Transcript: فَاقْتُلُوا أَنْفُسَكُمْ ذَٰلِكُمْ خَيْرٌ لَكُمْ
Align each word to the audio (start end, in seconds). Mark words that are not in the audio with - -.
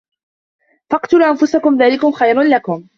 فَاقْتُلُوا 0.91 1.29
أَنْفُسَكُمْ 1.31 1.77
ذَٰلِكُمْ 1.81 2.11
خَيْرٌ 2.11 2.41
لَكُمْ 2.41 2.87